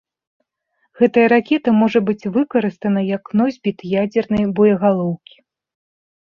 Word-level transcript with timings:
Гэтая 1.01 1.25
ракета 1.33 1.73
можа 1.81 1.99
быць 2.07 2.29
выкарыстана 2.37 3.03
як 3.17 3.23
носьбіт 3.43 3.85
ядзернай 4.03 4.45
боегалоўкі. 4.63 5.37